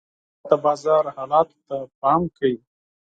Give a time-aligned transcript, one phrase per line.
[0.43, 2.57] دوکاندار د بازار حالاتو ته پام کوي.